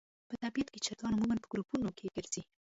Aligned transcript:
په 0.29 0.35
طبیعت 0.43 0.67
کې 0.73 0.83
چرګان 0.85 1.13
عموماً 1.15 1.35
په 1.41 1.47
ګروپونو 1.51 1.89
کې 1.97 2.13
ګرځي. 2.15 2.41